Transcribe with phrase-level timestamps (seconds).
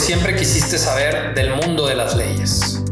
[0.00, 2.82] siempre quisiste saber del mundo de las leyes.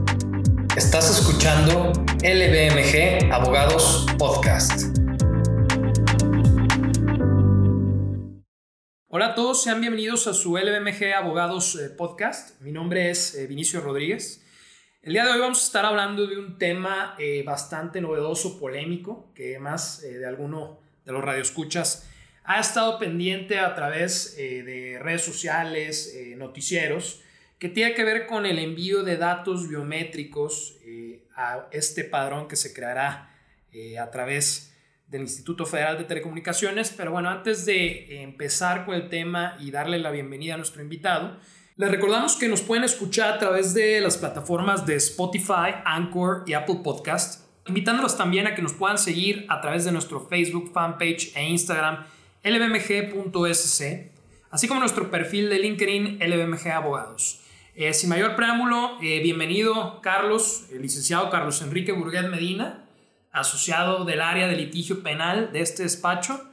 [0.76, 1.90] Estás escuchando
[2.22, 4.94] LBMG Abogados Podcast.
[9.08, 12.60] Hola a todos, sean bienvenidos a su LBMG Abogados eh, Podcast.
[12.60, 14.44] Mi nombre es eh, Vinicio Rodríguez.
[15.00, 19.32] El día de hoy vamos a estar hablando de un tema eh, bastante novedoso, polémico,
[19.34, 22.06] que más de alguno de los radioescuchas
[22.48, 27.20] ha estado pendiente a través eh, de redes sociales, eh, noticieros,
[27.58, 32.56] que tiene que ver con el envío de datos biométricos eh, a este padrón que
[32.56, 33.34] se creará
[34.00, 34.74] a través
[35.08, 36.92] del Instituto Federal de Telecomunicaciones.
[36.96, 41.38] Pero bueno, antes de empezar con el tema y darle la bienvenida a nuestro invitado,
[41.76, 46.54] les recordamos que nos pueden escuchar a través de las plataformas de Spotify, Anchor y
[46.54, 51.36] Apple Podcast, invitándolos también a que nos puedan seguir a través de nuestro Facebook fanpage
[51.36, 52.06] e Instagram
[52.42, 53.82] lbmg.sc,
[54.50, 57.40] así como nuestro perfil de LinkedIn LBMG Abogados.
[57.74, 62.84] Eh, sin mayor preámbulo, eh, bienvenido Carlos, el licenciado Carlos Enrique Burguet Medina,
[63.30, 66.44] asociado del área de litigio penal de este despacho.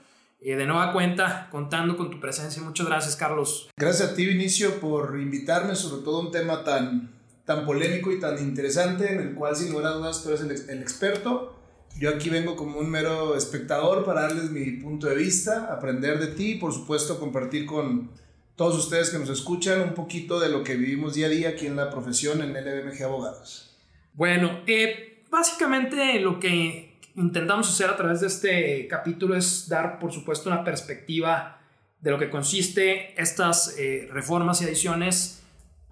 [0.42, 2.62] Eh, de nueva cuenta, contando con tu presencia.
[2.62, 3.68] Muchas gracias, Carlos.
[3.76, 7.10] Gracias a ti, Vinicio, por invitarme, sobre todo un tema tan,
[7.46, 10.70] tan polémico y tan interesante, en el cual, sin lugar a dudas, tú eres el,
[10.70, 11.55] el experto
[11.98, 16.28] yo aquí vengo como un mero espectador para darles mi punto de vista, aprender de
[16.28, 18.12] ti y por supuesto compartir con
[18.56, 21.68] todos ustedes que nos escuchan un poquito de lo que vivimos día a día aquí
[21.68, 23.78] en la profesión en LBMG Abogados.
[24.14, 30.12] Bueno, eh, básicamente lo que intentamos hacer a través de este capítulo es dar por
[30.12, 31.62] supuesto una perspectiva
[32.02, 35.45] de lo que consiste estas eh, reformas y adiciones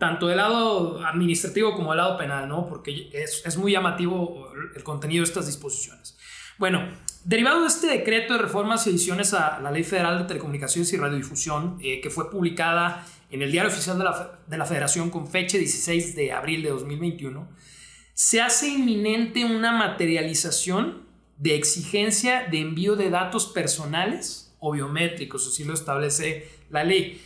[0.03, 2.67] tanto del lado administrativo como del lado penal, ¿no?
[2.67, 6.17] Porque es, es muy llamativo el contenido de estas disposiciones.
[6.57, 6.89] Bueno,
[7.23, 10.97] derivado de este decreto de reformas y ediciones a la Ley Federal de Telecomunicaciones y
[10.97, 15.25] Radiodifusión, eh, que fue publicada en el Diario Oficial de la, de la Federación con
[15.25, 17.47] fecha 16 de abril de 2021,
[18.13, 21.07] se hace inminente una materialización
[21.37, 27.21] de exigencia de envío de datos personales o biométricos, así lo establece la ley.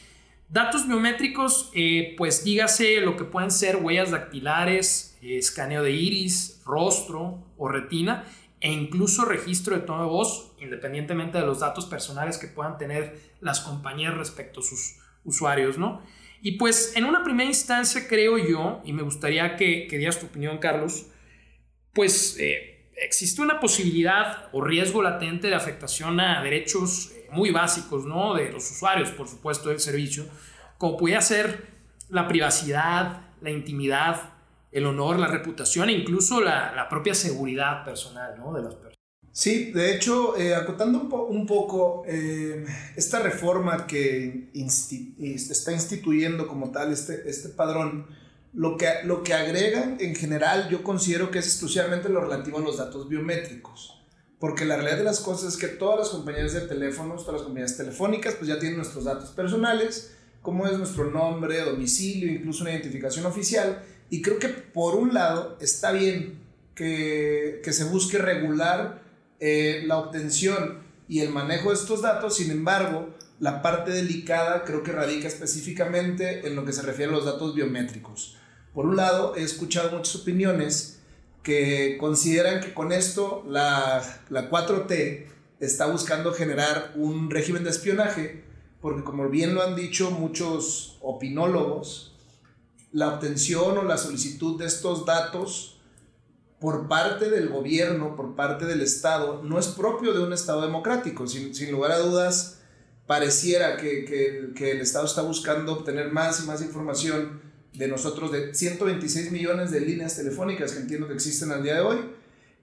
[0.50, 6.62] Datos biométricos, eh, pues dígase lo que pueden ser huellas dactilares, eh, escaneo de iris,
[6.66, 8.24] rostro o retina
[8.62, 13.19] e incluso registro de tono de voz, independientemente de los datos personales que puedan tener
[13.41, 16.02] las compañías respecto a sus usuarios, ¿no?
[16.41, 20.28] Y pues en una primera instancia creo yo, y me gustaría que, que dieras tu
[20.28, 21.08] opinión, Carlos,
[21.94, 28.34] pues eh, existe una posibilidad o riesgo latente de afectación a derechos muy básicos, ¿no?
[28.34, 30.25] De los usuarios, por supuesto, del servicio,
[30.78, 31.68] como puede ser
[32.09, 34.34] la privacidad, la intimidad,
[34.72, 38.53] el honor, la reputación e incluso la, la propia seguridad personal, ¿no?
[38.53, 38.97] De las personas.
[39.31, 42.66] Sí, de hecho, eh, acotando un, un poco, eh,
[42.96, 48.08] esta reforma que está instituyendo como tal este, este padrón,
[48.57, 52.62] lo que, lo que agregan en general yo considero que es exclusivamente lo relativo a
[52.62, 54.01] los datos biométricos.
[54.40, 57.44] Porque la realidad de las cosas es que todas las compañías de teléfonos, todas las
[57.44, 62.72] compañías telefónicas, pues ya tienen nuestros datos personales, como es nuestro nombre, domicilio, incluso una
[62.72, 63.84] identificación oficial.
[64.09, 66.40] Y creo que por un lado está bien
[66.73, 69.03] que, que se busque regular
[69.40, 74.81] eh, la obtención y el manejo de estos datos, sin embargo, la parte delicada creo
[74.81, 78.35] que radica específicamente en lo que se refiere a los datos biométricos.
[78.78, 81.00] Por un lado, he escuchado muchas opiniones
[81.42, 85.26] que consideran que con esto la, la 4T
[85.60, 88.44] está buscando generar un régimen de espionaje,
[88.80, 92.16] porque como bien lo han dicho muchos opinólogos,
[92.92, 95.82] la obtención o la solicitud de estos datos
[96.59, 101.26] por parte del gobierno, por parte del Estado, no es propio de un Estado democrático.
[101.26, 102.59] Sin, sin lugar a dudas,
[103.08, 107.47] pareciera que, que, que, el Estado está buscando obtener más y más información
[107.78, 111.82] de nosotros de 126 millones de líneas telefónicas que entiendo que existen al día de
[111.82, 111.98] hoy.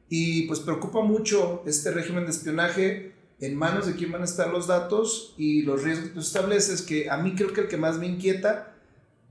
[0.09, 4.51] Y pues preocupa mucho este régimen de espionaje en manos de quién van a estar
[4.51, 7.77] los datos y los riesgos que tú estableces, que a mí creo que el que
[7.77, 8.75] más me inquieta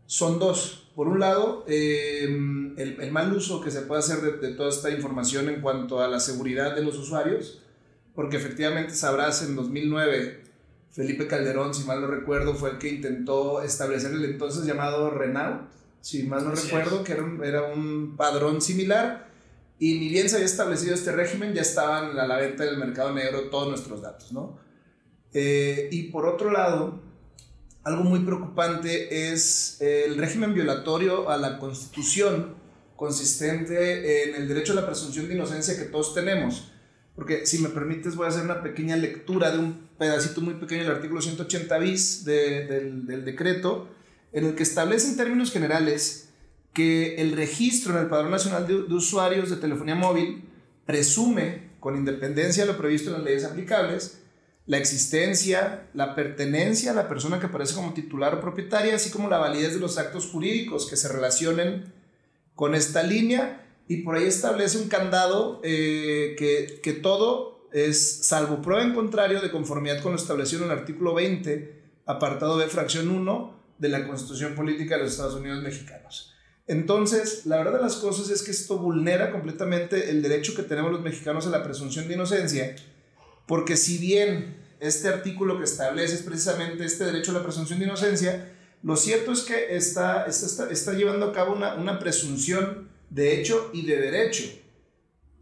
[0.05, 0.91] son dos.
[0.95, 4.69] Por un lado, em, el, el, mal uso que se puede hacer de, de, toda
[4.69, 7.61] esta información en cuanto a la seguridad de los usuarios,
[8.13, 10.43] porque efectivamente sabrás en 2009
[10.93, 15.69] Felipe Calderón, si mal no recuerdo, fue el que intentó establecer el entonces llamado Renault,
[16.01, 19.27] si mal no recuerdo, que era un, era un, padrón similar.
[19.79, 23.11] Y ni bien se había establecido este régimen, ya estaban a la venta del mercado
[23.11, 24.59] negro todos nuestros datos, ¿no?
[25.33, 27.01] Eh, y por otro lado,
[27.83, 32.55] algo muy preocupante es el régimen violatorio a la Constitución
[32.95, 36.71] consistente en el derecho a la presunción de inocencia que todos tenemos.
[37.15, 40.83] Porque si me permites voy a hacer una pequeña lectura de un pedacito muy pequeño
[40.83, 43.87] del artículo 180 bis de, del, del, decreto,
[44.31, 46.29] en el que establece en términos generales
[46.73, 50.43] que el registro en el Padrón Nacional de, de Usuarios de Telefonía Móvil
[50.85, 54.19] presume, con independencia de lo previsto en las leyes aplicables,
[54.65, 59.29] la existencia, la pertenencia a la persona que aparece como titular o propietaria, así como
[59.29, 61.93] la validez de los actos jurídicos que se relacionen
[62.55, 68.61] con esta línea y por ahí establece un candado eh, que, que, todo es salvo
[68.61, 73.09] prueba en contrario de conformidad con lo establecido en el artículo 20, apartado B, fracción
[73.09, 76.33] 1 de la Constitución Política de los Estados Unidos Mexicanos.
[76.65, 80.91] Entonces, la verdad de las cosas es que esto vulnera completamente el derecho que tenemos
[80.91, 82.75] los mexicanos a la presunción de inocencia,
[83.47, 88.53] porque si bien este artículo que establece precisamente este derecho a la presunción de inocencia,
[88.81, 93.69] lo cierto es que está, está, está llevando a cabo una, una presunción de hecho
[93.73, 94.43] y de derecho.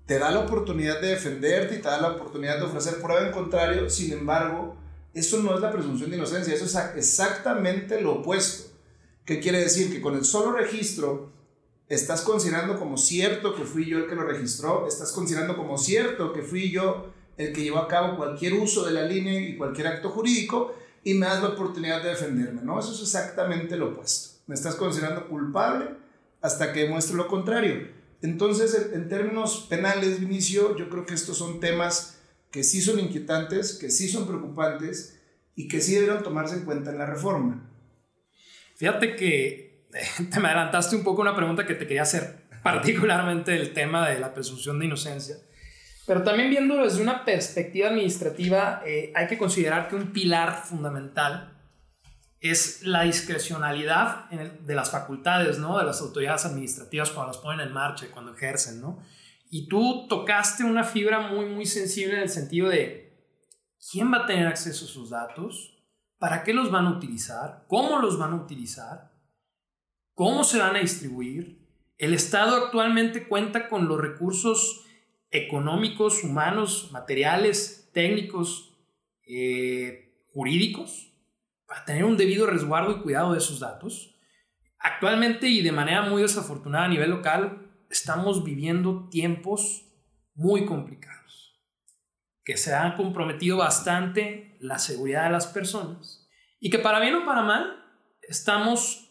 [0.05, 3.31] Te da la oportunidad de defenderte y te da la oportunidad de ofrecer prueba en
[3.31, 4.75] contrario, sin embargo,
[5.13, 8.71] eso no es la presunción de inocencia, eso es exactamente lo opuesto.
[9.23, 9.89] ¿Qué quiere decir?
[9.91, 11.31] Que con el solo registro
[11.87, 16.33] estás considerando como cierto que fui yo el que lo registró, estás considerando como cierto
[16.33, 17.07] que fui yo
[17.37, 20.73] el que llevó a cabo cualquier uso de la línea y cualquier acto jurídico
[21.03, 22.79] y me das la oportunidad de defenderme, ¿no?
[22.79, 24.39] Eso es exactamente lo opuesto.
[24.47, 26.00] Me estás considerando culpable
[26.41, 27.89] hasta que demuestre lo contrario.
[28.21, 32.21] Entonces, en, términos penales, Vinicio, yo creo que estos son temas
[32.51, 35.19] que sí son inquietantes, que sí son preocupantes
[35.55, 37.69] y que sí debieron tomarse en cuenta en la reforma.
[38.75, 39.85] Fíjate que
[40.31, 44.19] te me adelantaste un poco una pregunta que te quería hacer, particularmente el tema de
[44.19, 45.37] la presunción de inocencia.
[46.05, 51.60] Pero también viéndolo desde una perspectiva administrativa, eh, hay que considerar que un pilar fundamental
[52.41, 55.77] es la discrecionalidad de las facultades, ¿no?
[55.77, 58.99] De las autoridades administrativas cuando las ponen en marcha y cuando ejercen, ¿no?
[59.51, 63.15] Y tú tocaste una fibra muy, muy sensible en el sentido de
[63.91, 65.77] quién va a tener acceso a sus datos,
[66.17, 69.11] para qué los van a utilizar, cómo los van a utilizar,
[70.15, 71.67] cómo se van a distribuir.
[71.99, 74.83] El Estado actualmente cuenta con los recursos
[75.29, 78.73] económicos, humanos, materiales, técnicos,
[79.27, 81.10] eh, jurídicos
[81.71, 84.13] para tener un debido resguardo y cuidado de esos datos.
[84.77, 89.85] Actualmente y de manera muy desafortunada a nivel local, estamos viviendo tiempos
[90.33, 91.63] muy complicados,
[92.43, 96.29] que se han comprometido bastante la seguridad de las personas
[96.59, 97.85] y que para bien o para mal
[98.21, 99.09] estamos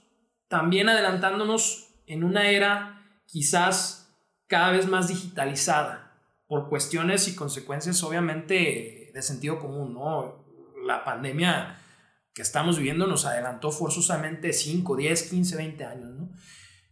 [0.49, 4.15] también adelantándonos en una era quizás
[4.49, 6.12] cada vez más digitalizada
[6.47, 10.45] por cuestiones y consecuencias obviamente de sentido común, ¿no?
[10.85, 11.80] La pandemia
[12.40, 16.10] estamos viviendo nos adelantó forzosamente 5, 10, 15, 20 años.
[16.10, 16.31] ¿no?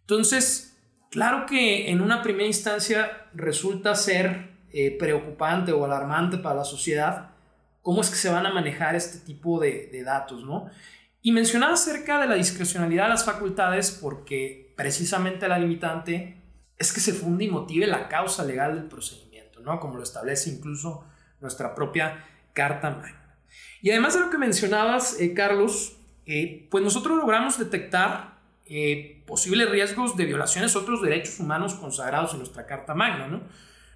[0.00, 0.76] Entonces,
[1.10, 7.30] claro que en una primera instancia resulta ser eh, preocupante o alarmante para la sociedad
[7.82, 10.44] cómo es que se van a manejar este tipo de, datos.
[10.44, 10.66] ¿no?
[11.22, 16.42] Y mencionaba acerca de la discrecionalidad de las facultades porque precisamente la limitante
[16.76, 19.80] es que se funde y motive la causa legal del procedimiento, ¿no?
[19.80, 21.04] como lo establece incluso
[21.40, 23.00] nuestra propia Carta.
[23.80, 25.96] Y además de lo que mencionabas, eh, Carlos,
[26.26, 32.32] eh, pues nosotros logramos detectar eh, posibles riesgos de violaciones a otros derechos humanos consagrados
[32.32, 33.42] en nuestra Carta Magna, ¿no?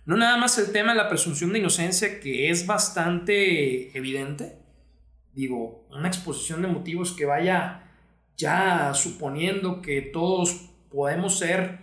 [0.04, 4.58] No nada más el tema de la presunción de inocencia, que es bastante evidente.
[5.32, 7.84] Digo, una exposición de motivos que vaya
[8.36, 11.78] ya suponiendo que todos podemos ser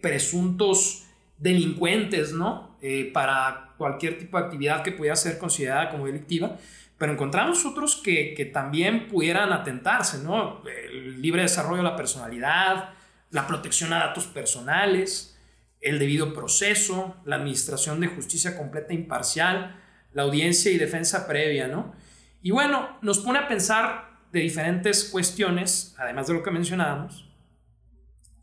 [0.00, 1.06] presuntos
[1.38, 2.73] delincuentes, ¿no?
[3.12, 6.56] Para cualquier tipo de actividad que pudiera ser considerada como delictiva
[6.98, 10.62] pero encontramos otros que, que también pudieran atentarse, ¿no?
[10.64, 12.90] El libre desarrollo de la personalidad,
[13.30, 15.36] la protección a datos personales,
[15.80, 19.76] el debido proceso, la administración de justicia completa e imparcial,
[20.12, 21.94] la audiencia y defensa previa, ¿no?
[22.42, 27.28] Y bueno, nos pone a pensar de diferentes cuestiones, además de lo que mencionábamos,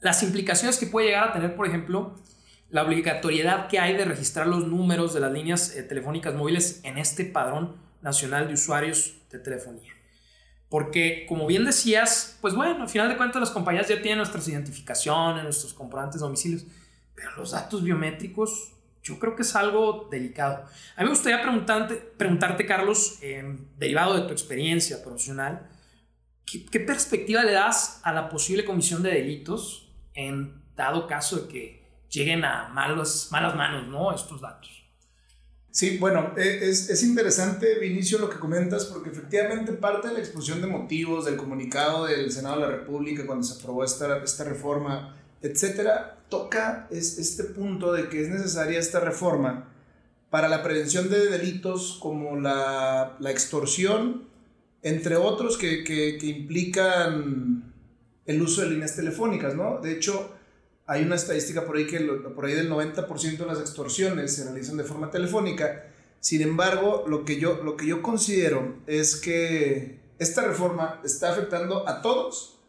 [0.01, 2.15] las implicaciones que puede llegar a tener, por ejemplo,
[2.71, 6.97] la obligatoriedad que hay de registrar los números de las líneas eh, telefónicas móviles en
[6.97, 9.93] este padrón Nacional de Usuarios de Telefonía.
[10.69, 14.47] Porque, como bien decías, pues bueno, al final de cuentas las compañías ya tienen nuestras
[14.47, 16.65] identificaciones, nuestros comprobantes de domicilios,
[17.13, 18.71] pero los datos biométricos
[19.03, 20.63] yo creo que es algo delicado.
[20.95, 25.67] A mí me gustaría preguntarte, preguntarte Carlos, em, derivado de tu experiencia profesional,
[26.45, 31.47] ¿qué, ¿qué, perspectiva le das a la posible comisión de delitos en dado caso de
[31.47, 31.80] que
[32.11, 34.13] lleguen a malas, malas manos ¿no?
[34.13, 34.69] estos datos?
[35.71, 40.19] Sí, bueno, e, es, es, interesante, Vinicio, lo que comentas, porque efectivamente parte de la
[40.19, 44.43] exposición de motivos del comunicado del Senado de la República cuando se aprobó esta, esta
[44.43, 49.69] reforma, etcétera, toca es, este punto de que es necesaria esta reforma
[50.29, 54.27] para la prevención de delitos como la, la extorsión,
[54.83, 57.73] entre otros que, que, que implican
[58.25, 59.79] el uso de líneas telefónicas, ¿no?
[59.79, 60.33] De hecho,
[60.91, 64.75] hay una estadística por ahí que por ahí del 90% de las extorsiones se realizan
[64.75, 65.85] de forma telefónica.
[66.19, 71.87] Sin embargo, lo que yo, lo que yo considero es que esta reforma está afectando
[71.87, 72.59] a todos,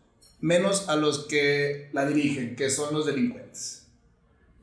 [0.40, 3.88] menos a los que la dirigen, que son los delincuentes.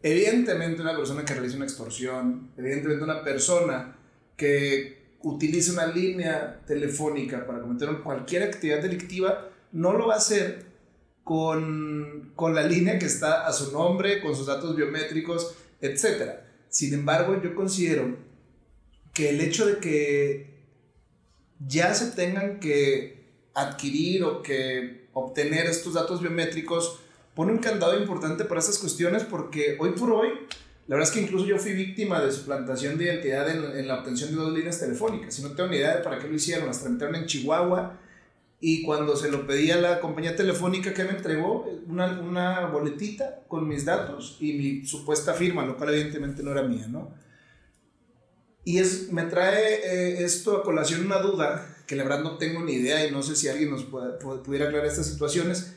[0.04, 3.98] Evidentemente una persona que realiza una extorsión, evidentemente una persona
[4.38, 10.69] que utilice una línea telefónica para cometer cualquier actividad delictiva, no lo va a hacer
[11.30, 16.40] con, con la línea que está a su nombre, con sus datos biométricos, etc.
[16.70, 18.18] Sin embargo, yo considero
[19.14, 20.58] que el hecho de que
[21.60, 27.00] ya se tengan que adquirir o que obtener estos datos biométricos
[27.36, 30.30] pone un candado importante para estas cuestiones porque hoy por hoy
[30.88, 34.32] la verdad es que incluso yo fui víctima de suplantación de identidad en, la obtención
[34.32, 35.38] de dos líneas telefónicas.
[35.38, 36.66] Y no tengo ni idea de para qué lo hicieron.
[36.66, 38.00] Las tramitaron en Chihuahua.
[38.62, 43.42] Y cuando se lo pedí a la compañía telefónica que me entregó, una, una boletita
[43.48, 47.14] con mis datos y mi supuesta firma, lo cual evidentemente no era mía, ¿no?
[48.66, 52.62] Y es, me trae eh, esto a colación una duda, que la verdad no tengo
[52.62, 55.76] ni idea y no sé si alguien nos pudiera aclarar estas situaciones.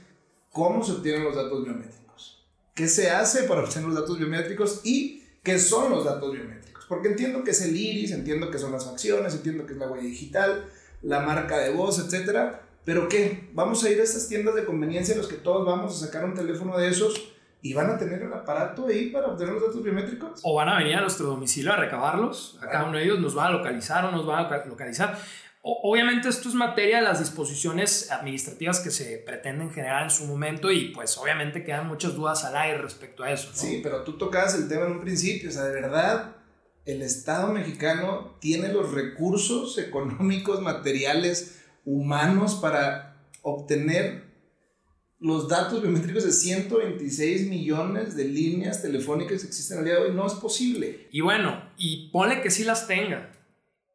[0.51, 2.03] ¿Cómo se obtienen los datos biométricos?
[2.75, 6.85] qué se hace para obtener los datos biométricos y qué son los datos biométricos.
[6.89, 9.91] Porque entiendo que es el iris, entiendo que son las facciones, entiendo que es la
[9.91, 10.69] huella digital,
[11.03, 12.57] la marca de voz, etc.
[12.85, 13.49] Pero ¿qué?
[13.53, 16.25] Vamos a ir a estas tiendas de conveniencia en las que todos vamos a sacar
[16.25, 19.83] un teléfono de esos y van a tener el aparato ahí para obtener los datos
[19.83, 20.41] biométricos.
[20.43, 22.59] O van a venir a nuestro domicilio a recabarlos.
[22.61, 25.17] A cada uno de ellos nos va a localizar o nos va a localizar.
[25.65, 30.73] Obviamente esto es materia de las disposiciones administrativas que se pretenden generar en su momento
[30.73, 33.51] y pues obviamente quedan muchas dudas al aire respecto a eso.
[33.55, 36.35] Sí, pero tú tocabas el tema en un principio, o sea, de verdad,
[36.85, 44.31] el Estado mexicano tiene los recursos económicos, materiales, humanos para obtener
[45.19, 50.15] los datos biométricos de 126 millones de líneas telefónicas que existen al día de hoy.
[50.15, 51.09] No es posible.
[51.13, 53.31] Y bueno, y ponle que sí las tenga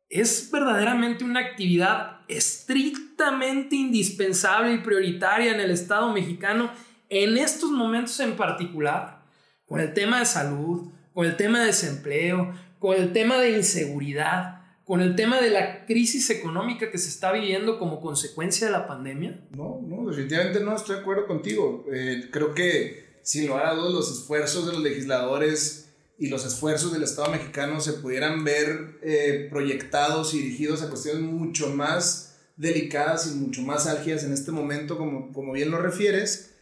[0.10, 6.72] es verdaderamente una actividad estrictamente indispensable y prioritaria en el Estado mexicano
[7.10, 9.24] en estos momentos en particular,
[9.65, 14.57] con el tema de salud, con el tema de desempleo, con el tema de inseguridad,
[14.88, 18.88] con el tema de la crisis económica que se está viviendo como consecuencia de la
[18.88, 19.46] pandemia?
[19.51, 21.86] No, no, definitivamente no estoy de acuerdo contigo.
[21.91, 26.94] Eh, creo que sin lugar a dudas los esfuerzos de los legisladores y los esfuerzos
[26.94, 33.27] del Estado mexicano se pudieran ver eh, proyectados y dirigidos a cuestiones mucho más delicadas
[33.27, 36.56] y mucho más álgidas en este momento, como, como bien lo refieres.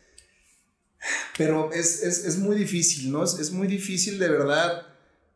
[1.37, 3.23] Pero es, es, es muy difícil, ¿no?
[3.23, 4.87] Es, es, muy difícil de verdad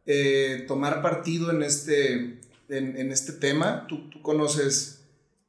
[0.07, 2.39] eh, tomar partido en este,
[2.69, 3.85] en, este tema.
[3.87, 4.99] Tú, tú conoces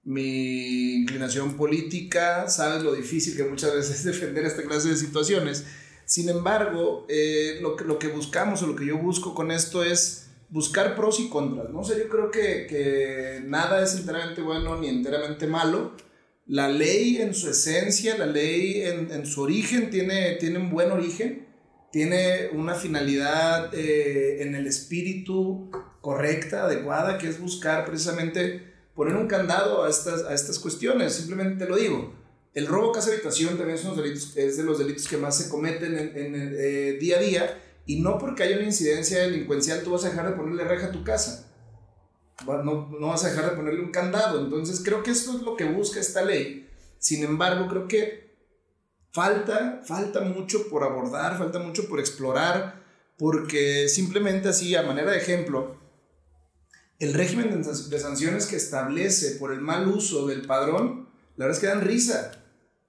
[0.04, 5.64] mi inclinación política, sabes lo difícil que muchas veces es defender esta clase de situaciones.
[6.04, 9.84] Sin embargo, eh, lo, que, lo que buscamos o lo que yo busco con esto
[9.84, 11.84] es buscar pros y contras, ¿no?
[11.84, 15.94] Sea, yo creo que, que nada es enteramente bueno ni enteramente malo.
[16.46, 20.90] La ley en su esencia, la ley en, en su origen tiene, tiene un buen
[20.90, 21.46] origen,
[21.92, 29.26] tiene una finalidad eh, en el espíritu correcta, adecuada, que es buscar precisamente poner un
[29.26, 31.14] candado a estas, a estas cuestiones.
[31.14, 32.14] Simplemente lo digo.
[32.52, 35.96] El robo casa habitación también es, delitos, es de los delitos que más se cometen
[35.96, 40.04] en, en eh, día a día y no porque haya una incidencia delincuencial tú vas
[40.04, 41.46] a dejar de ponerle reja a tu casa.
[42.46, 44.40] No, no vas a dejar de ponerle un candado.
[44.40, 46.68] Entonces creo que esto es lo que busca esta ley.
[46.98, 48.30] Sin embargo, creo que
[49.12, 52.82] falta, falta mucho por abordar, falta mucho por explorar,
[53.18, 55.79] porque simplemente así, a manera de ejemplo,
[57.00, 61.60] el régimen de sanciones que establece por el mal uso del padrón, la verdad es
[61.60, 62.32] que dan risa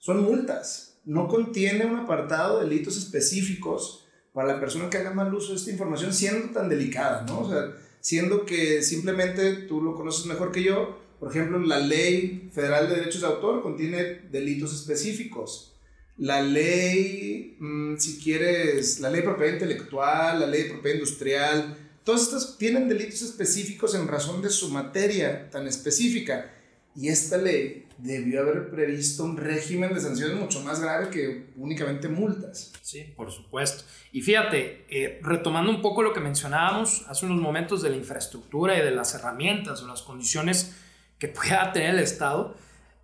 [0.01, 0.97] son multas.
[1.05, 5.59] No contiene un apartado de delitos específicos para la persona que haga mal uso de
[5.59, 7.41] esta información, siendo tan delicada, ¿no?
[7.41, 12.49] O sea, siendo que simplemente tú lo conoces mejor que yo, por ejemplo, la ley
[12.51, 15.75] federal de derechos de autor contiene delitos específicos.
[16.17, 21.77] La ley, mm, si quieres, la ley de propiedad intelectual, la ley de propiedad industrial,
[22.03, 26.51] todas estas tienen delitos específicos en razón de su materia tan específica.
[26.95, 32.09] Y esta ley debió haber previsto un régimen de sanciones mucho más grave que únicamente
[32.09, 32.73] multas.
[32.81, 33.83] Sí, por supuesto.
[34.11, 38.77] Y fíjate, eh, retomando un poco lo que mencionábamos hace unos momentos de la infraestructura
[38.77, 40.75] y de las herramientas o las condiciones
[41.17, 42.55] que pueda tener el Estado,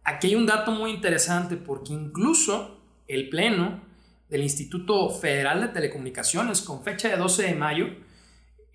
[0.04, 3.82] aquí hay un dato muy interesante porque incluso el Pleno
[4.30, 7.88] del Instituto Federal de Telecomunicaciones, con fecha de 12 de mayo,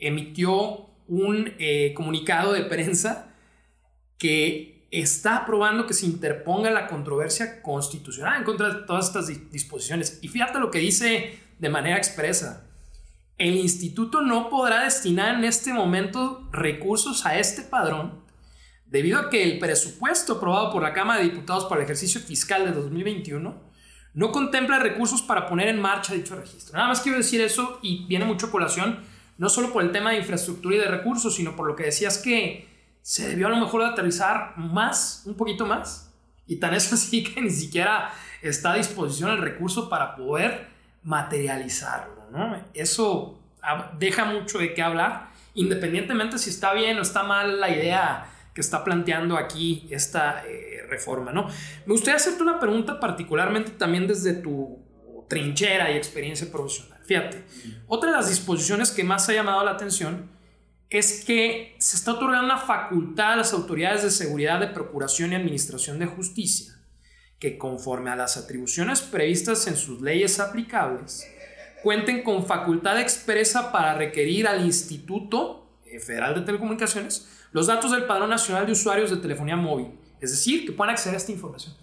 [0.02, 3.34] emitió un eh, comunicado de prensa
[4.18, 10.18] que está aprobando que se interponga la controversia constitucional en contra de todas estas disposiciones.
[10.20, 12.68] Y fíjate lo que dice de manera expresa.
[13.38, 18.22] El instituto no podrá destinar en este momento recursos a este padrón
[18.86, 22.66] debido a que el presupuesto aprobado por la Cámara de Diputados para el ejercicio fiscal
[22.66, 23.72] de 2021
[24.14, 26.76] no contempla recursos para poner en marcha dicho registro.
[26.76, 29.00] Nada más quiero decir eso y viene mucho colación,
[29.42, 32.16] no solo por el tema de infraestructura y de recursos, sino por lo que decías
[32.18, 32.68] que
[33.02, 36.14] se debió a lo mejor de aterrizar más, un poquito más.
[36.46, 40.68] Y tan es así que ni siquiera está a disposición el recurso para poder
[41.02, 42.30] materializarlo.
[42.30, 42.56] ¿no?
[42.72, 43.40] Eso
[43.98, 48.60] deja mucho de qué hablar, independientemente si está bien o está mal la idea que
[48.60, 51.32] está planteando aquí esta eh, reforma.
[51.32, 51.48] ¿no?
[51.84, 54.78] Me gustaría hacerte una pregunta particularmente también desde tu
[55.28, 56.91] trinchera y experiencia profesional.
[57.04, 57.44] Fíjate,
[57.86, 60.30] otra de las disposiciones que más ha llamado la atención
[60.88, 65.36] es que se está otorgando una facultad a las autoridades de seguridad de procuración y
[65.36, 66.74] administración de justicia,
[67.38, 71.26] que conforme a las atribuciones previstas en sus leyes aplicables,
[71.82, 78.30] cuenten con facultad expresa para requerir al Instituto Federal de Telecomunicaciones los datos del Padrón
[78.30, 81.74] Nacional de Usuarios de Telefonía Móvil, es decir, que puedan acceder a esta información.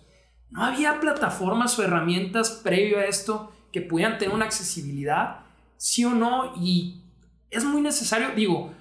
[0.49, 5.41] No había plataformas o herramientas previo a esto que pudieran tener una accesibilidad,
[5.77, 7.01] sí o no, y
[7.51, 8.73] es muy necesario, digo,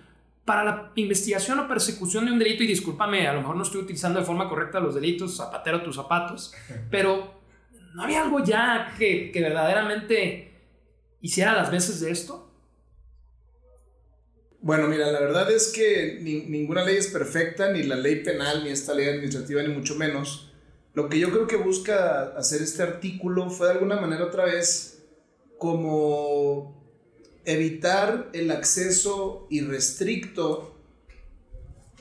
[0.45, 3.83] para la investigación o persecución de un delito, y discúlpame, a lo mejor no estoy
[3.83, 6.55] utilizando de forma correcta los delitos, zapatero tus zapatos,
[6.91, 7.41] pero
[7.95, 10.53] ¿no había algo ya que, que verdaderamente
[11.21, 12.49] hiciera las veces de esto?
[14.61, 18.71] Bueno, mira, la verdad es que ninguna ley es perfecta, ni la ley penal, ni
[18.71, 20.48] esta ley administrativa, ni mucho menos.
[20.99, 25.05] Lo que yo creo que busca hacer este artículo fue de alguna manera otra vez
[25.57, 26.77] como
[27.45, 30.77] evitar el acceso irrestricto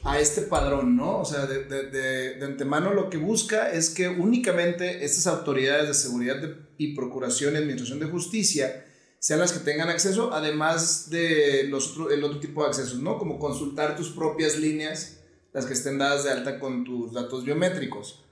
[0.01, 1.19] a este padrón, ¿no?
[1.19, 6.41] O sea, de, antemano lo que busca es que únicamente estas autoridades de seguridad
[6.79, 8.83] y procuración y administración de justicia
[9.19, 13.19] sean las que tengan acceso, además de los el otro tipo de accesos, ¿no?
[13.19, 15.19] Como consultar tus propias líneas,
[15.53, 18.23] las que estén dadas de alta con tus datos biométricos.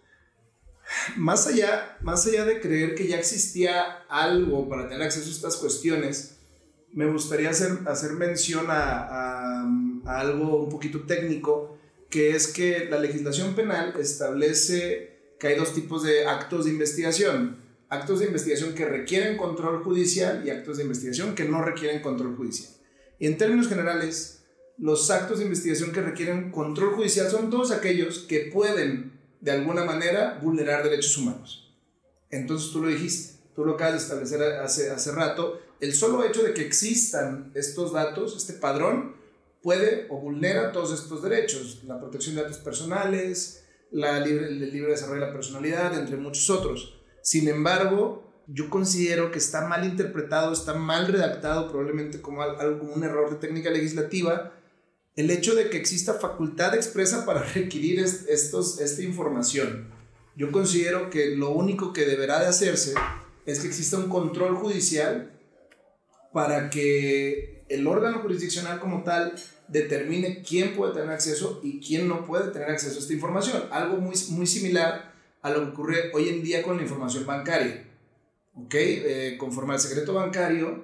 [1.18, 5.56] Más allá, más allá de creer que ya existía algo para tener acceso a estas
[5.58, 6.38] cuestiones,
[6.94, 11.78] me gustaría hacer, hacer mención a, a, algo un poquito técnico,
[12.10, 17.58] que es que la legislación penal establece que hay dos tipos de actos de investigación.
[17.90, 22.36] Actos de investigación que requieren control judicial y actos de investigación que no requieren control
[22.36, 22.72] judicial.
[23.20, 24.44] Y en términos generales,
[24.78, 29.84] los actos de investigación que requieren control judicial son todos aquellos que pueden, de alguna
[29.84, 31.74] manera, vulnerar derechos humanos.
[32.30, 36.44] Entonces tú lo dijiste, tú lo acabas de establecer hace, hace rato, el solo hecho
[36.44, 39.16] de que existan estos datos, este padrón,
[39.62, 44.92] puede o vulnera todos estos derechos, la protección de datos personales, la libre, el libre
[44.92, 47.02] desarrollo de la personalidad, entre muchos otros.
[47.22, 53.32] Sin embargo, yo considero que está mal interpretado, está mal redactado, probablemente como un error
[53.32, 54.54] de técnica legislativa,
[55.16, 59.90] el hecho de que exista facultad expresa para requerir esta información.
[60.36, 62.94] Yo considero que lo único que deberá de hacerse
[63.46, 65.32] es que exista un control judicial
[66.34, 69.34] para que el órgano jurisdiccional como tal
[69.68, 73.64] determine quién puede tener acceso y quién no puede tener acceso a esta información.
[73.72, 77.88] Algo muy, muy similar a lo que ocurre hoy en día con la información bancaria.
[78.56, 78.74] ¿Ok?
[78.76, 80.84] Eh, conforme al secreto bancario,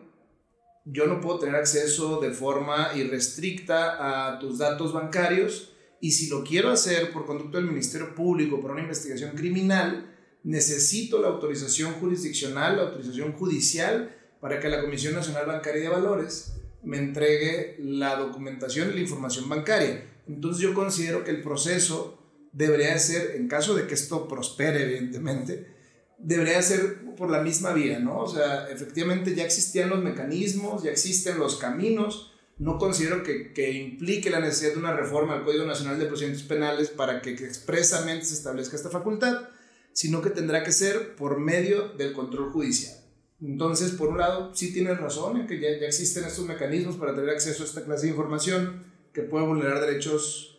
[0.86, 6.44] yo no puedo tener acceso de forma irrestricta a tus datos bancarios y si lo
[6.44, 12.78] quiero hacer por conducto del Ministerio Público por una investigación criminal, necesito la autorización jurisdiccional,
[12.78, 18.89] la autorización judicial para que la Comisión Nacional Bancaria de Valores me entregue la documentación
[18.89, 20.04] y la información bancaria.
[20.28, 22.17] Entonces yo considero que el proceso
[22.52, 25.81] debería ser, en caso de que esto prospere, evidentemente,
[26.24, 28.20] debería ser por la misma vía, ¿no?
[28.20, 32.34] O sea, efectivamente ya existían los mecanismos, ya existen los caminos.
[32.58, 36.48] No considero que, que implique la necesidad de una reforma al Código Nacional de Procedimientos
[36.48, 39.50] Penales para que, expresamente se establezca esta facultad,
[39.94, 42.96] sino que tendrá que ser por medio del control judicial.
[43.42, 47.16] Entonces, por un lado, sí tienes razón en que ya, ya, existen estos mecanismos para
[47.16, 50.51] tener acceso a esta clase de información que puede vulnerar derechos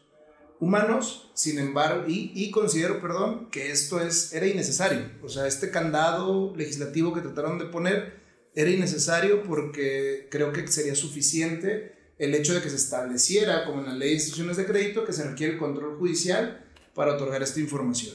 [0.63, 5.11] humanos, sin embargo, y, considero, perdón, que esto es, era innecesario.
[5.21, 8.21] O sea, este candado legislativo que trataron de poner
[8.55, 13.87] era innecesario porque creo que sería suficiente el hecho de que se estableciera, como en
[13.87, 17.59] la ley de instituciones de crédito, que se requiere el control judicial para otorgar esta
[17.59, 18.15] información.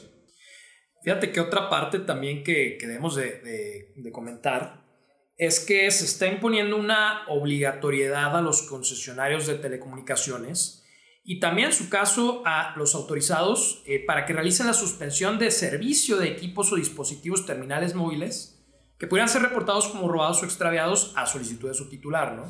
[1.04, 4.86] Fíjate que otra parte también que, debemos de, de, comentar
[5.36, 10.86] es que se está imponiendo una obligatoriedad a los concesionarios de telecomunicaciones
[11.30, 15.52] y también en su caso a los autorizados eh, para que realicen la suspensión de
[15.52, 18.66] servicio de equipos o dispositivos terminales móviles
[18.98, 22.46] que pudieran ser reportados como robados o extraviados a solicitud de su titular, ¿no?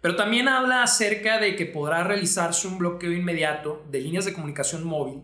[0.00, 4.82] Pero también habla acerca de que podrá realizarse un bloqueo inmediato de líneas de comunicación
[4.82, 5.22] móvil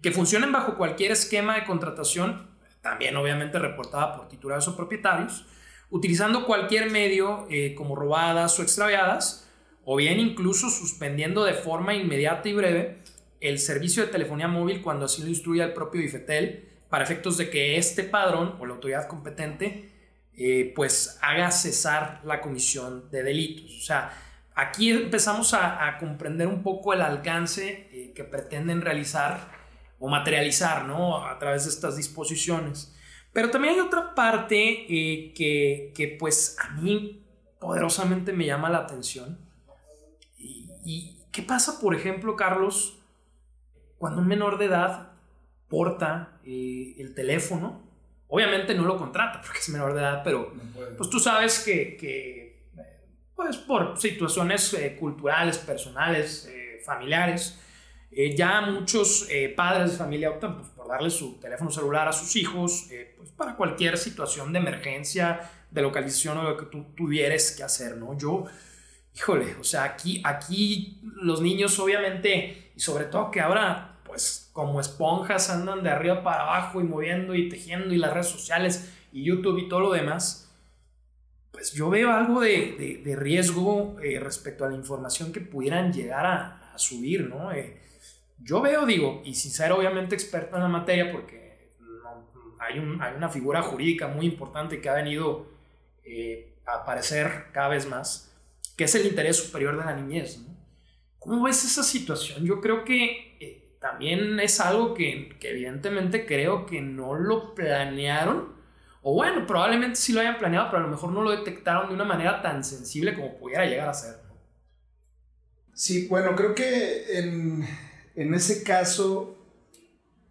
[0.00, 2.48] que funcionen bajo cualquier esquema de contratación,
[2.80, 5.44] también obviamente reportada por titulares o propietarios,
[5.90, 9.45] utilizando cualquier medio eh, como robadas o extraviadas,
[9.88, 12.98] o bien incluso suspendiendo de forma inmediata y breve
[13.40, 17.48] el servicio de telefonía móvil cuando así lo instruya el propio IFETEL para efectos de
[17.50, 19.92] que este padrón o la autoridad competente
[20.36, 23.78] eh, pues haga cesar la comisión de delitos.
[23.78, 24.10] O sea,
[24.56, 29.52] aquí empezamos a, comprender un poco el alcance eh, que pretenden realizar
[30.00, 31.24] o materializar ¿no?
[31.24, 32.92] a través de estas disposiciones.
[33.32, 37.22] Pero también hay otra parte eh, que, que pues a mí
[37.60, 39.45] poderosamente me llama la atención
[40.86, 42.96] ¿Y qué pasa, por ejemplo, Carlos,
[43.98, 45.08] cuando un menor de edad
[45.68, 47.82] porta eh, el teléfono?
[48.28, 50.54] Obviamente no lo contrata porque es menor de edad, pero
[50.96, 52.68] pues tú sabes que,
[53.34, 57.60] pues por situaciones eh, culturales, personales, eh, familiares,
[58.36, 62.88] ya muchos padres de familia optan pues, por darle su teléfono celular a sus hijos
[63.16, 67.96] pues, para cualquier situación de emergencia, de localización o lo que tú tuvieras que hacer,
[67.96, 68.16] ¿no?
[68.16, 68.46] Yo
[69.16, 74.78] híjole, o sea, aquí, aquí los niños obviamente, y sobre todo que ahora, pues como
[74.78, 79.24] esponjas andan de arriba para abajo y moviendo y tejiendo y las redes sociales y
[79.24, 80.52] YouTube y todo lo demás,
[81.50, 86.26] pues yo veo algo de, de, riesgo eh, respecto a la información que pudieran llegar
[86.26, 87.52] a, subir, ¿no?
[87.52, 87.80] Eh,
[88.42, 91.70] yo veo, digo, y sin ser obviamente experto en la materia, porque
[92.58, 95.46] hay, un, hay, una figura jurídica muy importante que ha venido
[96.04, 98.25] eh, a aparecer cada vez más,
[98.76, 100.40] que es el interés superior de la niñez.
[101.18, 102.44] ¿Cómo ves esa situación?
[102.44, 108.54] Yo creo que eh, también es algo que, que, evidentemente creo que no lo planearon,
[109.02, 111.94] o bueno, probablemente sí lo hayan planeado, pero a lo mejor no lo detectaron de
[111.94, 114.16] una manera tan sensible como pudiera llegar a ser.
[115.72, 117.66] Sí, bueno, creo que en,
[118.14, 119.36] en ese caso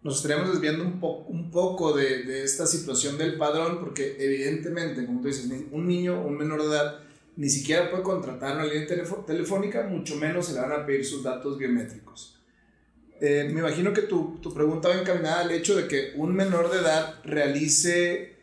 [0.02, 5.20] nos estaríamos desviando un, un poco de, de, esta situación del padrón, porque evidentemente, como
[5.20, 7.05] tú dices, un niño, un menor de edad,
[7.36, 8.86] ni siquiera puede contratar una línea
[9.26, 12.40] telefónica, mucho menos se le van a pedir sus datos biométricos.
[13.20, 16.70] Eh, me imagino que tu, tu, pregunta va encaminada al hecho de que un menor
[16.70, 18.36] de edad realice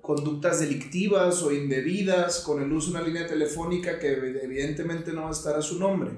[0.00, 5.28] conductas delictivas o indebidas con el uso de una línea telefónica que evidentemente no va
[5.28, 6.10] a estar a su nombre.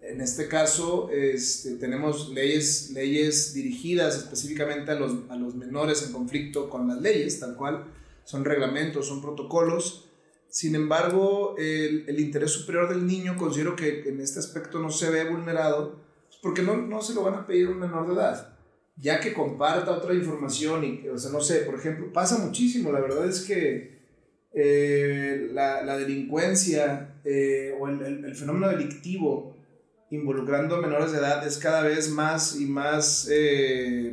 [0.00, 6.12] En este caso, este, tenemos leyes, leyes dirigidas específicamente a los, a los menores en
[6.12, 7.84] conflicto con las leyes, tal cual
[8.24, 10.08] son reglamentos, son protocolos
[10.52, 15.08] sin embargo, el, el, interés superior del niño considero que en este aspecto no se
[15.08, 15.98] ve vulnerado
[16.42, 18.54] porque no, no se lo van a pedir a un menor de edad,
[18.96, 23.00] ya que comparta otra información y, o sea, no sé, por ejemplo, pasa muchísimo, la
[23.00, 24.02] verdad es que
[24.52, 29.56] eh, la, la, delincuencia eh, o el, el, fenómeno delictivo
[30.10, 34.12] involucrando a menores de edad es cada vez más y más eh,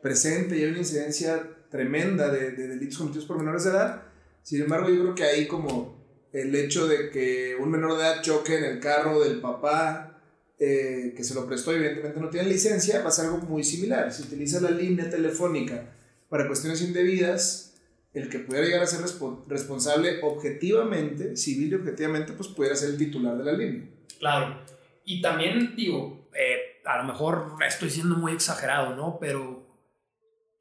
[0.00, 4.05] presente y hay una incidencia tremenda de, de delitos cometidos por menores de edad
[4.46, 5.96] sin embargo, yo creo que ahí como
[6.32, 10.20] el hecho de que un menor de edad choque en el carro del papá
[10.56, 14.12] eh, que se lo prestó, evidentemente no tiene licencia, va a ser algo muy similar.
[14.12, 15.92] Si utiliza la línea telefónica
[16.28, 17.74] para cuestiones indebidas,
[18.14, 19.00] el que pudiera llegar a ser
[19.48, 23.82] responsable objetivamente, civil y objetivamente, pues pudiera ser el titular de la línea.
[24.20, 24.60] Claro.
[25.04, 29.18] Y también digo, eh, a lo mejor estoy siendo muy exagerado, ¿no?
[29.20, 29.65] Pero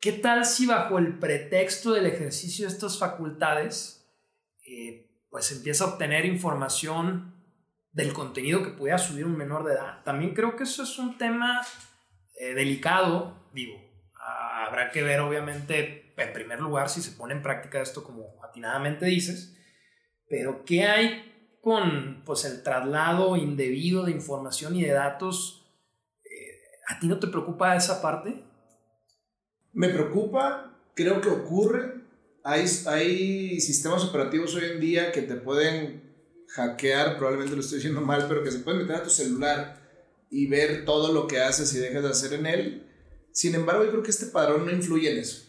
[0.05, 4.07] ¿Qué tal si bajo el pretexto del ejercicio de estas facultades,
[4.63, 7.33] eh, pues empieza a obtener información
[7.91, 10.03] del contenido que pueda subir un menor de edad?
[10.03, 11.59] También creo que eso es un tema
[12.39, 13.81] eh, delicado, digo,
[14.67, 19.07] habrá que ver obviamente en primer lugar si se pone en práctica esto como atinadamente
[19.07, 19.57] dices,
[20.29, 25.67] pero ¿qué hay con pues, el traslado indebido de información y de datos?
[26.25, 28.44] Eh, ¿A ti no te preocupa esa parte?
[29.75, 31.95] Me preocupa, creo que ocurre.
[32.45, 36.01] Hay, hay sistemas operativos hoy en día que te pueden
[36.47, 39.81] hackear, probablemente lo estoy diciendo mal, pero que se pueden meter a tu celular
[40.29, 42.87] y ver todo lo que haces y dejas de hacer en él.
[43.33, 45.43] Sin embargo, yo creo que este padrón no influye en eso.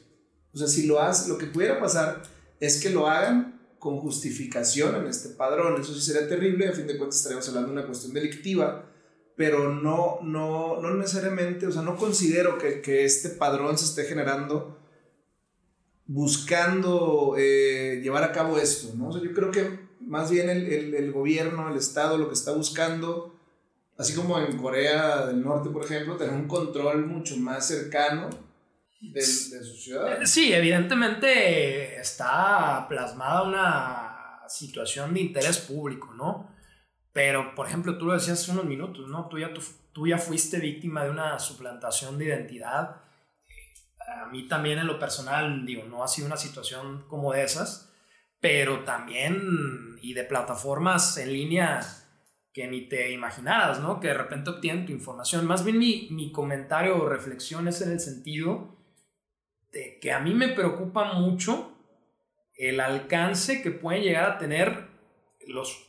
[0.52, 2.24] O sea, si lo hace, lo que pudiera pasar
[2.58, 5.80] es que lo hagan con justificación en este padrón.
[5.80, 8.90] Eso sí sería terrible, a fin de cuentas estaríamos hablando de una cuestión delictiva
[9.36, 14.04] pero no, no, no necesariamente, o sea, no considero que, que este padrón se esté
[14.04, 14.78] generando
[16.06, 19.08] buscando eh, llevar a cabo esto, ¿no?
[19.08, 22.52] O sea, yo creo que más bien el, el, gobierno, el Estado, lo que está
[22.52, 23.36] buscando
[23.98, 28.30] así como en Corea del Norte, por ejemplo, tener un control mucho más cercano
[29.00, 30.18] de, de su ciudad.
[30.24, 36.55] Sí, evidentemente está plasmada una situación de interés público, ¿no?
[37.16, 39.26] Pero, por ejemplo, tú lo decías hace unos minutos, ¿no?
[39.28, 39.50] Tú ya,
[39.94, 43.00] tú, ya fuiste víctima de una suplantación de identidad.
[44.22, 47.90] A mí también en lo personal, digo, no ha sido una situación como de esas,
[48.38, 51.80] pero también, y de plataformas en línea
[52.52, 53.98] que ni te imaginaras, ¿no?
[53.98, 55.46] Que de repente obtienen tu información.
[55.46, 58.76] Más bien mi, mi comentario o reflexión es en el sentido
[59.72, 61.78] de que a mí me preocupa mucho
[62.58, 64.88] el alcance que pueden llegar a tener
[65.46, 65.85] los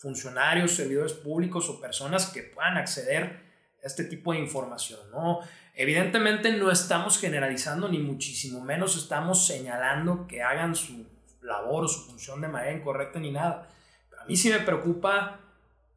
[0.00, 3.44] funcionarios, servidores públicos o personas que puedan acceder
[3.82, 5.40] a este tipo de información, ¿no?
[5.74, 11.06] Evidentemente no estamos generalizando ni muchísimo menos estamos señalando que hagan su
[11.42, 13.68] labor o su función de manera incorrecta ni nada.
[14.08, 15.40] Pero a mí sí me preocupa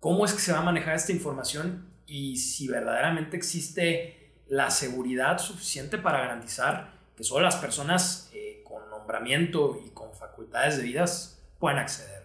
[0.01, 5.37] cómo es que se va a manejar esta información y si verdaderamente existe la seguridad
[5.37, 11.79] suficiente para garantizar que solo las personas eh, con nombramiento y con facultades debidas puedan
[11.79, 12.22] acceder.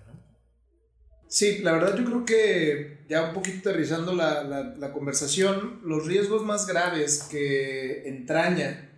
[1.29, 6.45] Sí, la verdad yo creo que ya un poquito aterrizando la, la, conversación, los riesgos
[6.45, 8.91] más graves que entraña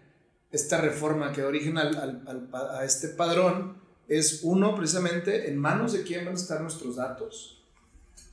[0.53, 5.93] esta reforma que da origen al, al, a este padrón es uno precisamente en manos
[5.93, 7.61] de quién van a estar nuestros datos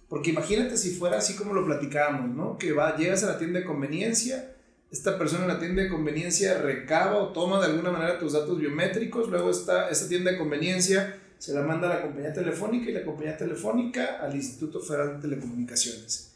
[0.10, 2.58] porque imagínate si fuera así como lo platicábamos, ¿no?
[2.58, 4.56] Que va, llegas a la tienda de conveniencia,
[4.90, 8.58] esta persona en la tienda de conveniencia recaba o toma de alguna manera tus datos
[8.58, 12.93] biométricos, luego esta, esta tienda de conveniencia se la manda a la compañía telefónica y
[12.93, 16.34] la compañía telefónica al Instituto Federal de Telecomunicaciones.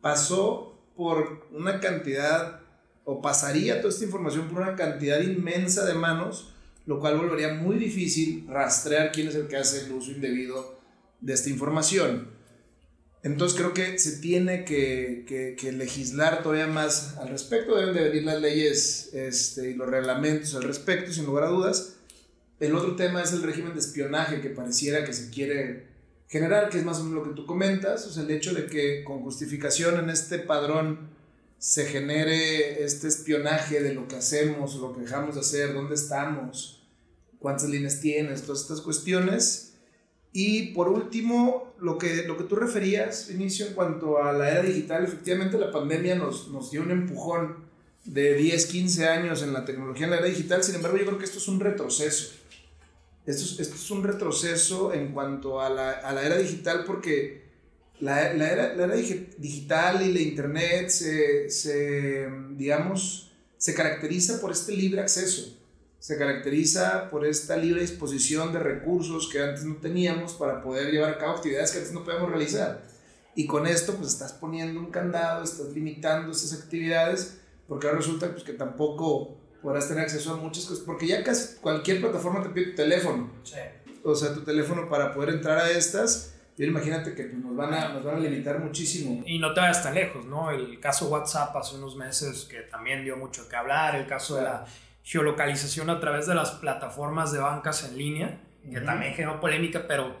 [0.00, 2.60] Pasó por una cantidad,
[3.04, 6.52] o pasaría toda esta información por una cantidad inmensa de manos,
[6.86, 10.78] lo cual volvería muy difícil rastrear quién es el que hace el uso indebido
[11.20, 12.36] de esta información.
[13.26, 18.40] Entonces creo que se tiene que, legislar todavía más al respecto, deben de venir las
[18.40, 21.95] leyes este, y los reglamentos al respecto, sin lugar a dudas.
[22.58, 25.88] El otro tema es el régimen de espionaje que pareciera que se quiere
[26.28, 28.66] generar, que es más o menos lo que tú comentas, o sea, el hecho de
[28.66, 31.10] que con justificación en este padrón
[31.58, 36.86] se genere este espionaje de lo que hacemos, lo que dejamos de hacer, dónde estamos,
[37.38, 39.66] cuántas líneas tienes, todas estas cuestiones
[40.38, 44.62] y por último, lo que, lo que tú referías, Inicio, en cuanto a la era
[44.62, 47.64] digital, efectivamente la pandemia nos, nos dio un empujón
[48.04, 51.18] de 10, 15 años en la tecnología en la era digital, sin embargo yo creo
[51.18, 52.34] que esto es un retroceso.
[53.26, 57.44] Esto es, esto es un retroceso en cuanto a la, a la era digital porque
[58.00, 64.52] la, la, era, la, era, digital y la internet se, se, digamos, se caracteriza por
[64.52, 65.56] este libre acceso
[66.06, 71.10] se caracteriza por esta libre disposición de recursos que antes no teníamos para poder llevar
[71.10, 72.84] a cabo actividades que antes no podíamos realizar.
[73.34, 78.30] Y con esto pues estás poniendo un candado, estás limitando esas actividades, porque ahora resulta
[78.30, 82.50] pues, que tampoco podrás tener acceso a muchas cosas, porque ya casi cualquier plataforma te
[82.50, 83.28] pide tu teléfono.
[83.42, 83.56] Sí.
[84.04, 86.36] O sea, tu teléfono para poder entrar a estas.
[86.56, 89.24] Y imagínate que pues, nos, van a, nos van a limitar muchísimo.
[89.26, 90.52] Y no te vayas tan lejos, ¿no?
[90.52, 94.42] El caso WhatsApp hace unos meses que también dio mucho que hablar, el caso de
[94.42, 94.66] la
[95.02, 100.14] geolocalización a través de las plataformas de bancas en línea, que también generó polémica, pero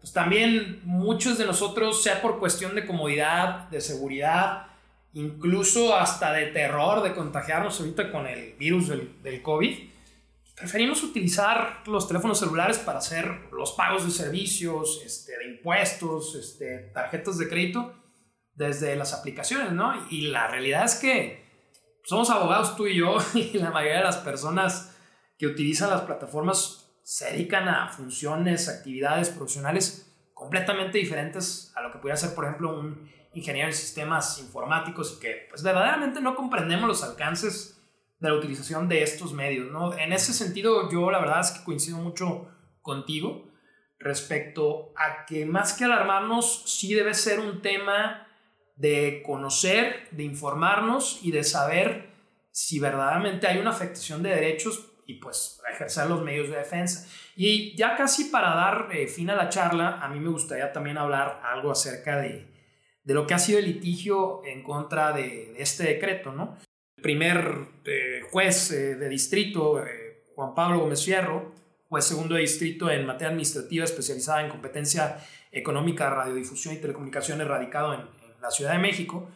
[0.00, 4.66] pues también muchos de nosotros, sea por cuestión de comodidad, de seguridad,
[5.12, 9.88] incluso hasta de terror de contagiarnos ahorita con el virus del, del COVID,
[10.58, 16.90] preferimos utilizar los teléfonos celulares para hacer los pagos de servicios, este, de impuestos, este,
[16.92, 17.94] tarjetas de crédito
[18.54, 19.94] desde las aplicaciones, ¿no?
[20.10, 21.48] Y la realidad es que
[22.04, 24.96] somos abogados tú y yo y la mayoría de las personas
[25.38, 31.98] que utilizan las plataformas se dedican a funciones, actividades profesionales completamente diferentes a lo que
[31.98, 36.88] pudiera ser, por ejemplo, un ingeniero en sistemas informáticos y que pues verdaderamente no comprendemos
[36.88, 37.80] los alcances
[38.20, 39.96] de la utilización de estos medios, ¿no?
[39.96, 42.48] En ese sentido, yo la verdad es que coincido mucho
[42.82, 43.48] contigo
[43.98, 48.26] respecto a que más que alarmarnos, sí debe ser un tema
[48.76, 52.10] de conocer, de informarnos y de saber
[52.50, 57.08] si verdaderamente hay una afectación de derechos y pues ejercer los medios de defensa.
[57.34, 60.98] Y ya casi para dar eh, fin a la charla, a mí me gustaría también
[60.98, 62.57] hablar algo acerca de,
[63.08, 66.58] de lo que ha sido el litigio en contra de, este decreto, ¿no?
[66.98, 69.82] El primer eh, juez eh, de distrito,
[70.34, 71.54] Juan Pablo Gómez Fierro,
[71.88, 75.16] juez segundo de distrito en materia administrativa especializada en competencia
[75.50, 79.28] económica, radiodifusión y telecomunicaciones, radicado en, la Ciudad de México,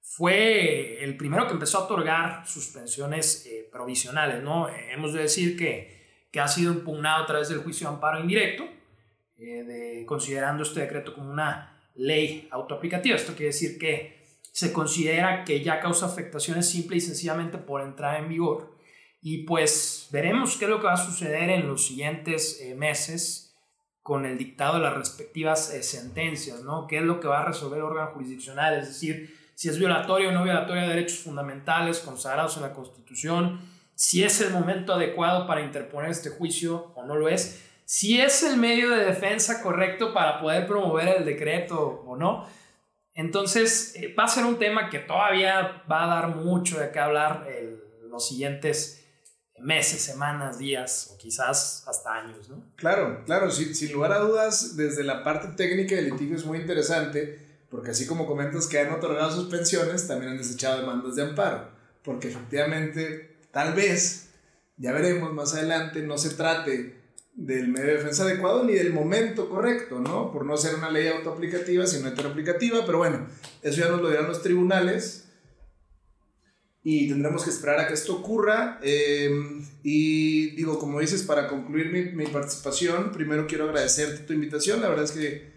[0.00, 4.44] fue el primero que empezó a otorgar suspensiones eh, provisionales.
[4.44, 4.68] ¿no?
[4.68, 8.20] Eh, hemos de decir que, que, ha sido impugnado a través del juicio de amparo
[8.20, 8.64] indirecto,
[9.38, 13.16] eh, de, considerando este decreto como una ley autoaplicativa.
[13.16, 18.20] Esto quiere decir que se considera que ya causa afectaciones simple y sencillamente por entrar
[18.20, 18.76] en vigor.
[19.20, 23.56] Y pues veremos qué es lo que va a suceder en los siguientes eh, meses
[24.02, 26.86] con el dictado de las respectivas eh, sentencias, ¿no?
[26.86, 28.78] ¿Qué es lo que va a resolver el órgano jurisdiccional?
[28.78, 33.60] Es decir, si es violatorio o no violatorio de derechos fundamentales consagrados en la Constitución,
[33.94, 38.42] si es el momento adecuado para interponer este juicio o no lo es, si es
[38.42, 42.46] el medio de defensa correcto para poder promover el decreto o no.
[43.14, 46.98] Entonces, eh, va a ser un tema que todavía va a dar mucho de qué
[46.98, 49.04] hablar en los siguientes
[49.60, 52.64] meses, semanas, días o quizás hasta años, ¿no?
[52.76, 56.58] Claro, claro, sin, sin lugar a dudas, desde la parte técnica del litigio es muy
[56.58, 57.38] interesante,
[57.70, 61.70] porque así como comentas que han otorgado suspensiones, también han desechado demandas de amparo,
[62.02, 64.30] porque efectivamente, tal vez,
[64.76, 67.03] ya veremos más adelante, no se trate
[67.34, 70.32] del medio de defensa adecuado ni del momento correcto, ¿no?
[70.32, 73.26] Por no ser una ley autoaplicativa, sino heteroaplicativa, pero bueno,
[73.62, 75.24] eso ya nos lo dirán los tribunales
[76.84, 78.78] y tendremos que esperar a que esto ocurra.
[78.82, 84.82] Em, y digo, como dices, para concluir mi, mi, participación, primero quiero agradecerte tu invitación,
[84.82, 85.54] la verdad es que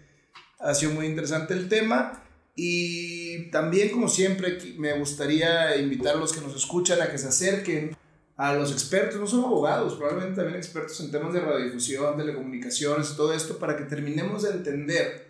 [0.58, 2.24] ha sido muy interesante el tema.
[2.56, 7.28] Y también, como siempre, me gustaría invitar a los que nos escuchan a que se
[7.28, 7.96] acerquen
[8.38, 13.32] a los expertos, no son abogados, probablemente también expertos en temas de radiodifusión, telecomunicaciones, todo
[13.32, 15.26] esto, para que terminemos de entender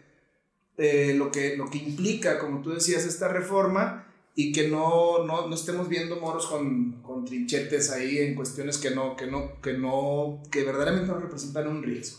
[0.76, 5.48] eh, lo, que, lo que implica, como tú decías, esta reforma y que no, no,
[5.48, 9.72] no estemos viendo moros con, con, trinchetes ahí en cuestiones que no, que no, que
[9.72, 12.18] no, que verdaderamente no representan un riesgo.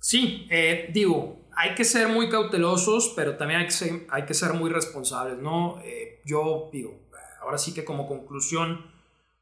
[0.00, 4.32] Sí, eh, digo, hay que ser muy cautelosos, pero también hay que ser, hay que
[4.32, 5.78] ser muy responsables, ¿no?
[5.84, 7.06] Eh, yo digo,
[7.42, 8.95] ahora sí que como conclusión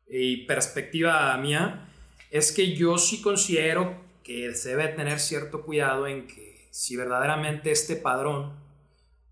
[0.09, 1.88] y perspectiva mía,
[2.31, 7.71] es que yo sí considero que se debe tener cierto cuidado en que si verdaderamente
[7.71, 8.53] este padrón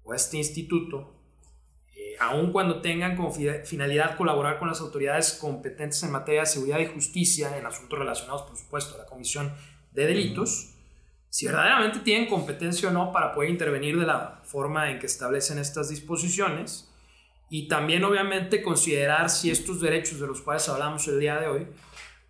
[0.04, 1.22] o este instituto
[2.22, 6.86] aun cuando tengan como finalidad colaborar con las autoridades competentes en materia de seguridad y
[6.86, 9.52] justicia en asuntos relacionados, por supuesto, a la comisión
[9.92, 10.74] de delitos,
[11.28, 15.58] si verdaderamente tienen competencia o no para poder intervenir de la forma en que establecen
[15.58, 16.91] estas disposiciones
[17.52, 21.66] y también obviamente considerar si estos derechos de los cuales hablamos el día de hoy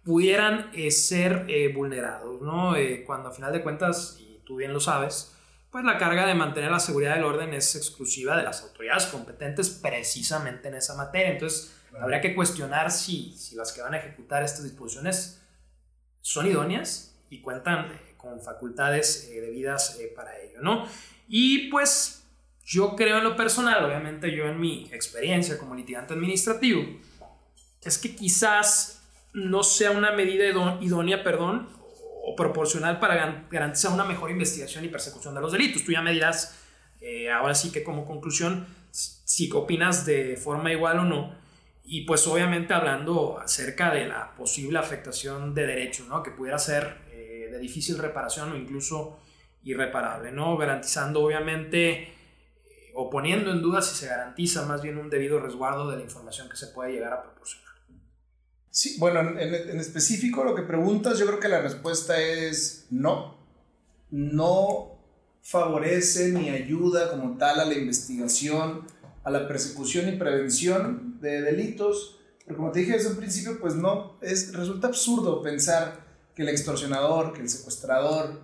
[0.03, 2.75] pudieran eh, ser eh, vulnerados, ¿no?
[2.75, 5.37] Eh, cuando a final de cuentas, y tú bien lo sabes,
[5.71, 9.71] pues la carga de mantener la seguridad del orden es exclusiva de las autoridades competentes
[9.71, 11.31] precisamente en esa materia.
[11.31, 15.41] Entonces, habría que cuestionar si, si las que van a ejecutar estas disposiciones
[16.21, 20.89] son idóneas y cuentan eh, con facultades eh, debidas eh, para ello, ¿no?
[21.29, 22.22] Y pues
[22.65, 26.83] yo creo en lo personal, obviamente yo en mi experiencia como litigante administrativo,
[27.83, 30.45] es que quizás no sea una medida
[30.81, 31.69] idónea, perdón,
[32.25, 35.85] o proporcional para garantizar una mejor investigación y persecución de los delitos.
[35.85, 36.59] Tú ya me dirás,
[37.01, 41.35] eh, ahora sí que como conclusión, si opinas de forma igual o no.
[41.85, 46.23] Y pues obviamente hablando acerca de la posible afectación de derechos, ¿no?
[46.23, 49.19] Que pudiera ser eh, de difícil reparación o incluso
[49.65, 50.57] irreparable, ¿no?
[50.57, 52.13] Garantizando obviamente
[52.95, 56.49] o poniendo en duda si se garantiza más bien un debido resguardo de la información
[56.49, 57.73] que se puede llegar a proporcionar.
[58.71, 63.37] Sí, bueno, en, en, específico lo que preguntas, yo creo que la respuesta es no.
[64.11, 64.99] No
[65.43, 68.87] favorece ni ayuda como tal a la investigación,
[69.25, 72.19] a la persecución y prevención de delitos.
[72.47, 76.49] Pero como te dije desde un principio, pues no, es, resulta absurdo pensar que el
[76.49, 78.41] extorsionador, que el secuestrador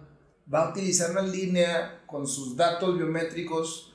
[0.53, 3.88] va a utilizar una línea con sus datos biométricos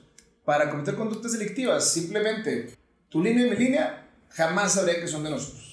[0.44, 1.92] para cometer conductas delictivas.
[1.92, 2.74] Simplemente,
[3.08, 5.64] tu línea y mi línea jamás sabría que son de nosotros.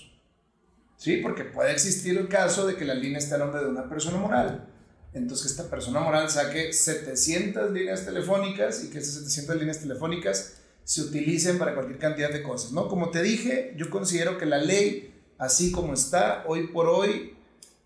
[1.01, 1.17] ¿sí?
[1.17, 4.17] Porque puede existir el caso de que la línea esté a nombre de una persona
[4.17, 4.67] moral.
[5.13, 10.61] Entonces, que esta persona moral saque 700 líneas telefónicas y que esas 700 líneas telefónicas
[10.83, 12.87] se utilicen para cualquier cantidad de cosas, ¿no?
[12.87, 17.35] Como te dije, yo considero que la ley, así como está, hoy por hoy,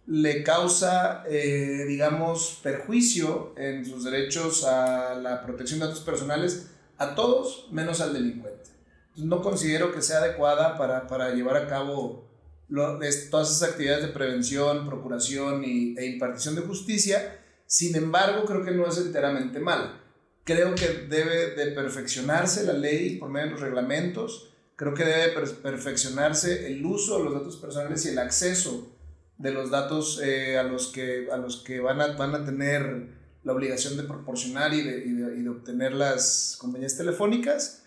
[0.07, 6.67] le causa, eh, digamos, perjuicio en sus derechos a la protección de datos personales
[6.97, 8.69] a todos, menos al delincuente.
[9.17, 12.25] No considero que sea adecuada para, para llevar a cabo
[12.69, 17.39] todas esas actividades de prevención, procuración y, e impartición de justicia.
[17.65, 20.01] Sin embargo, creo que no es enteramente mal.
[20.43, 24.51] Creo que debe de perfeccionarse la ley por medio de los reglamentos.
[24.75, 25.29] Creo que debe
[25.63, 28.91] perfeccionarse el uso de los datos personales y el acceso
[29.37, 33.07] de los datos eh, a los que, a los que van, a, van a tener
[33.43, 35.24] la obligación de proporcionar y y de
[35.55, 37.85] obtener las compañías telefónicas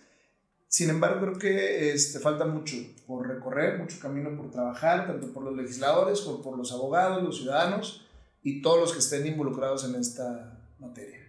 [0.69, 5.43] sin embargo, creo que este, falta mucho por recorrer, mucho camino por trabajar, tanto por
[5.43, 8.07] los legisladores como por los abogados, los ciudadanos
[8.43, 11.27] y todos los que estén involucrados en esta materia.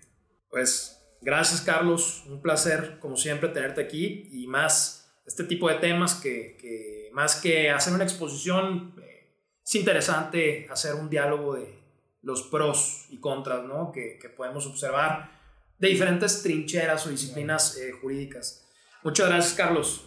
[0.50, 2.24] Pues Gracias, Carlos.
[2.28, 7.36] Un placer, como siempre, tenerte aquí y más este tipo de temas que, que más
[7.36, 9.36] que hacer una exposición, eh,
[9.66, 11.78] es interesante hacer un diálogo de
[12.22, 13.92] los pros y contras ¿no?
[13.92, 15.39] que, que podemos observar
[15.80, 18.66] de diferentes trincheras o disciplinas eh, jurídicas.
[19.04, 20.06] Muchas gracias, Carlos.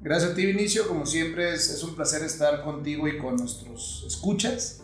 [0.00, 0.88] Gracias a ti, Vinicio.
[0.88, 4.82] Como siempre, es, es, un placer estar contigo y con nuestros escuchas.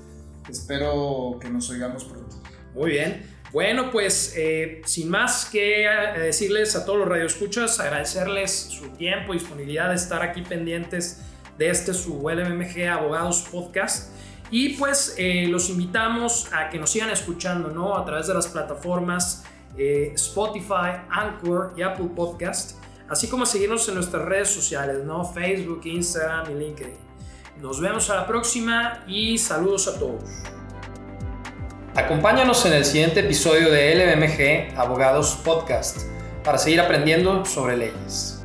[0.49, 2.41] Espero que nos oigamos pronto.
[2.75, 3.39] Muy bien.
[3.53, 9.33] Bueno, pues eh, sin más que eh, decirles a todos los radioescuchas, agradecerles su tiempo
[9.33, 11.23] y disponibilidad de estar aquí pendientes
[11.57, 14.13] de este su LMG Abogados Podcast.
[14.51, 17.97] Y pues eh, los invitamos a que nos sigan escuchando, ¿no?
[17.97, 19.45] A través de las plataformas
[19.79, 25.25] eh, Spotify, Anchor y Apple Podcast, así como seguirnos en nuestras redes sociales, ¿no?
[25.25, 26.95] Facebook, Instagram y LinkedIn.
[27.61, 30.23] Nos vemos a la próxima y saludos a todos.
[31.95, 36.03] Acompáñanos en el siguiente episodio de LMG Abogados Podcast
[36.45, 38.38] para seguir aprendiendo sobre leyes.